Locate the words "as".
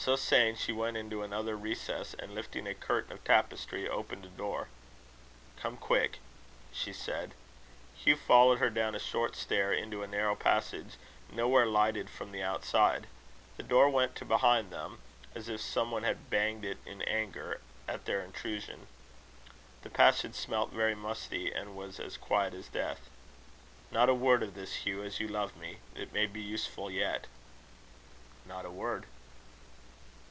15.34-15.48, 21.98-22.16, 22.54-22.68, 25.02-25.18